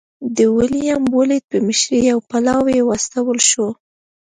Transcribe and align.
د 0.35 0.37
ویلیم 0.55 1.01
بولېټ 1.13 1.43
په 1.51 1.57
مشرۍ 1.65 1.99
یو 2.11 2.19
پلاوی 2.29 2.79
واستول 2.83 3.39
شو. 3.49 3.67